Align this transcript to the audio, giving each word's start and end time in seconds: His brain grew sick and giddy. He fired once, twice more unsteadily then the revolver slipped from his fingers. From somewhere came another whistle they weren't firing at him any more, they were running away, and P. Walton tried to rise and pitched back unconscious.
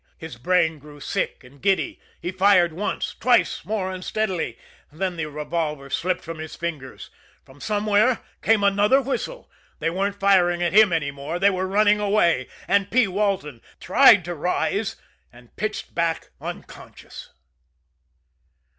His 0.17 0.35
brain 0.35 0.79
grew 0.79 0.99
sick 0.99 1.43
and 1.43 1.61
giddy. 1.61 1.99
He 2.19 2.31
fired 2.31 2.73
once, 2.73 3.13
twice 3.19 3.63
more 3.63 3.91
unsteadily 3.91 4.57
then 4.91 5.15
the 5.15 5.27
revolver 5.27 5.91
slipped 5.91 6.23
from 6.23 6.39
his 6.39 6.55
fingers. 6.55 7.11
From 7.45 7.61
somewhere 7.61 8.23
came 8.41 8.63
another 8.63 8.99
whistle 8.99 9.51
they 9.77 9.91
weren't 9.91 10.19
firing 10.19 10.63
at 10.63 10.73
him 10.73 10.91
any 10.91 11.11
more, 11.11 11.37
they 11.37 11.51
were 11.51 11.67
running 11.67 11.99
away, 11.99 12.47
and 12.67 12.89
P. 12.89 13.07
Walton 13.07 13.61
tried 13.79 14.25
to 14.25 14.33
rise 14.33 14.95
and 15.31 15.55
pitched 15.55 15.93
back 15.93 16.31
unconscious. 16.41 17.29